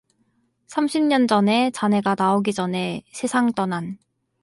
삼십 0.65 1.03
년 1.03 1.27
전에 1.27 1.69
자네가 1.69 2.15
나오기 2.17 2.53
전에 2.53 3.03
세상 3.11 3.53
떠난 3.53 3.99